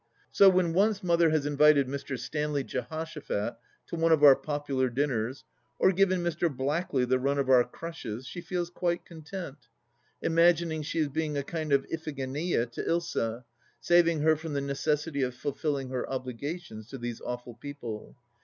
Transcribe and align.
So, 0.31 0.49
when 0.49 0.73
once 0.73 1.03
Mother 1.03 1.29
has 1.29 1.45
invited 1.45 1.87
Mr. 1.87 2.17
Stanley 2.17 2.63
Jehpshaphat 2.63 3.57
to 3.85 3.95
one 3.95 4.11
of 4.11 4.23
our 4.23 4.35
popular 4.35 4.89
dinners, 4.89 5.43
or 5.77 5.91
given 5.91 6.23
Mr. 6.23 6.49
Blackley 6.49 7.07
the 7.07 7.19
run 7.19 7.37
of 7.37 7.49
our 7.51 7.63
crushes, 7.63 8.25
she 8.25 8.41
feels 8.41 8.71
quite 8.71 9.05
content, 9.05 9.67
imagining 10.19 10.81
she 10.81 10.97
is 10.97 11.07
being 11.09 11.37
a 11.37 11.43
kind 11.43 11.71
of 11.71 11.85
tphigenia 11.87 12.67
to 12.71 12.81
Ilsa, 12.83 13.43
saving 13.79 14.21
her 14.21 14.35
from 14.35 14.53
the 14.53 14.59
necessity 14.61 15.21
of 15.21 15.35
fulfilling 15.35 15.89
her 15.89 16.09
obligations 16.09 16.89
to 16.89 16.97
these 16.97 17.21
awful 17.21 17.53
people. 17.53 18.15